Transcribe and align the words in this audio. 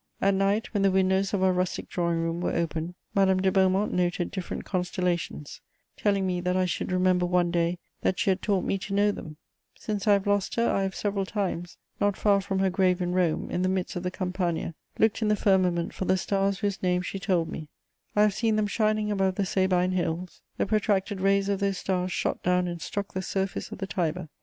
At 0.19 0.33
night, 0.33 0.73
when 0.73 0.81
the 0.81 0.89
windows 0.89 1.31
of 1.31 1.43
our 1.43 1.53
rustic 1.53 1.87
drawing 1.87 2.17
room 2.23 2.41
were 2.41 2.55
opened, 2.55 2.95
Madame 3.13 3.39
de 3.39 3.51
Beaumont 3.51 3.93
noted 3.93 4.31
different 4.31 4.65
constellations, 4.65 5.61
telling 5.95 6.25
me 6.25 6.41
that 6.41 6.57
I 6.57 6.65
should 6.65 6.91
remember 6.91 7.27
one 7.27 7.51
day 7.51 7.77
that 8.01 8.17
she 8.17 8.31
had 8.31 8.41
taught 8.41 8.63
me 8.65 8.79
to 8.79 8.95
know 8.95 9.11
them: 9.11 9.37
since 9.75 10.07
I 10.07 10.13
have 10.13 10.25
lost 10.25 10.55
her, 10.55 10.67
I 10.67 10.81
have 10.81 10.95
several 10.95 11.27
times, 11.27 11.77
not 11.99 12.17
far 12.17 12.41
from 12.41 12.57
her 12.57 12.71
grave 12.71 12.99
in 12.99 13.13
Rome, 13.13 13.51
in 13.51 13.61
the 13.61 13.69
midst 13.69 13.95
of 13.95 14.01
the 14.01 14.09
Campagna, 14.09 14.73
looked 14.97 15.21
in 15.21 15.27
the 15.27 15.35
firmament 15.35 15.93
for 15.93 16.05
the 16.05 16.17
stars 16.17 16.61
whose 16.61 16.81
names 16.81 17.05
she 17.05 17.19
told 17.19 17.51
me: 17.51 17.69
I 18.15 18.23
have 18.23 18.33
seen 18.33 18.55
them 18.55 18.65
shining 18.65 19.11
above 19.11 19.35
the 19.35 19.45
Sabine 19.45 19.91
Hills; 19.91 20.41
the 20.57 20.65
protracted 20.65 21.21
rays 21.21 21.47
of 21.47 21.59
those 21.59 21.77
stars 21.77 22.11
shot 22.11 22.41
down 22.41 22.67
and 22.67 22.81
struck 22.81 23.13
the 23.13 23.21
surface 23.21 23.71
of 23.71 23.77
the 23.77 23.85
Tiber. 23.85 24.29